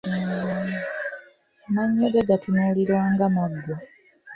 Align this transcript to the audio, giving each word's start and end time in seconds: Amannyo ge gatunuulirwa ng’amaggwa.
Amannyo 1.67 2.05
ge 2.13 2.27
gatunuulirwa 2.29 2.97
ng’amaggwa. 3.13 3.75